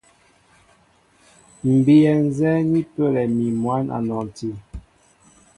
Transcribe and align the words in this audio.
M̀ 1.67 1.73
bíyɛ 1.85 2.13
nzɛ́ɛ́ 2.27 2.65
ni 2.71 2.81
pəlɛ 2.93 3.23
mi 3.35 3.45
mwǎn 3.61 3.85
a 3.95 3.97
nɔnti. 4.07 4.49